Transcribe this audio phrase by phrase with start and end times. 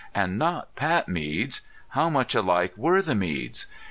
[0.15, 1.61] And not Pat Mead's....
[1.89, 3.67] How much alike were the Meads?...